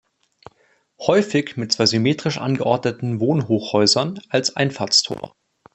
Häufig 0.99 1.57
mit 1.57 1.73
zwei 1.73 1.85
symmetrisch 1.85 2.39
angeordneten 2.39 3.19
Wohnhochhäusern, 3.19 4.19
als 4.29 4.55
„Einfahrtstor“. 4.55 5.35